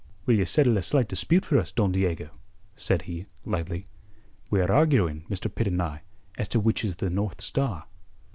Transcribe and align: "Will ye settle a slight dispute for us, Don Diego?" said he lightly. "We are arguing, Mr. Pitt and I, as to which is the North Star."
"Will 0.25 0.33
ye 0.39 0.45
settle 0.45 0.77
a 0.77 0.81
slight 0.81 1.07
dispute 1.07 1.45
for 1.45 1.59
us, 1.59 1.71
Don 1.71 1.91
Diego?" 1.91 2.31
said 2.75 3.03
he 3.03 3.27
lightly. 3.45 3.85
"We 4.49 4.59
are 4.59 4.71
arguing, 4.71 5.25
Mr. 5.29 5.53
Pitt 5.53 5.67
and 5.67 5.79
I, 5.79 6.01
as 6.39 6.47
to 6.47 6.59
which 6.59 6.83
is 6.83 6.95
the 6.95 7.11
North 7.11 7.39
Star." 7.39 7.85